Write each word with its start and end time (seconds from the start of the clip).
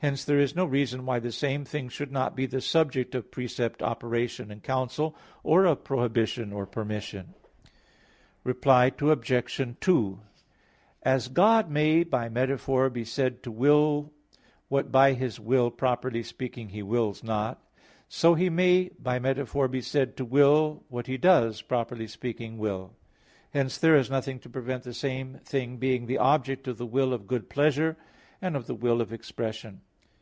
Hence 0.00 0.24
there 0.24 0.38
is 0.38 0.54
no 0.54 0.64
reason 0.64 1.04
why 1.06 1.18
the 1.18 1.32
same 1.32 1.64
thing 1.64 1.88
should 1.88 2.12
not 2.12 2.36
be 2.36 2.46
the 2.46 2.60
subject 2.60 3.16
of 3.16 3.32
precept, 3.32 3.82
operation, 3.82 4.48
and 4.52 4.62
counsel; 4.62 5.16
or 5.42 5.64
of 5.64 5.82
prohibition 5.82 6.52
or 6.52 6.66
permission. 6.66 7.34
Reply 8.44 8.92
Obj. 8.96 9.76
2: 9.80 10.20
As 11.02 11.26
God 11.26 11.68
may 11.68 12.04
by 12.04 12.28
metaphor 12.28 12.88
be 12.90 13.02
said 13.04 13.42
to 13.42 13.50
will 13.50 14.12
what 14.68 14.92
by 14.92 15.14
His 15.14 15.40
will, 15.40 15.68
properly 15.68 16.22
speaking, 16.22 16.68
He 16.68 16.80
wills 16.80 17.24
not; 17.24 17.60
so 18.06 18.34
He 18.34 18.48
may 18.48 18.90
by 19.00 19.18
metaphor 19.18 19.66
be 19.66 19.82
said 19.82 20.16
to 20.18 20.24
will 20.24 20.84
what 20.86 21.08
He 21.08 21.16
does, 21.16 21.60
properly 21.60 22.06
speaking, 22.06 22.56
will. 22.58 22.92
Hence 23.50 23.78
there 23.78 23.96
is 23.96 24.08
nothing 24.08 24.38
to 24.38 24.48
prevent 24.48 24.84
the 24.84 24.94
same 24.94 25.40
thing 25.42 25.78
being 25.78 26.06
the 26.06 26.18
object 26.18 26.68
of 26.68 26.78
the 26.78 26.86
will 26.86 27.12
of 27.12 27.26
good 27.26 27.50
pleasure, 27.50 27.96
and 28.40 28.54
of 28.54 28.68
the 28.68 28.76
will 28.76 29.00
of 29.00 29.12
expression. 29.12 29.80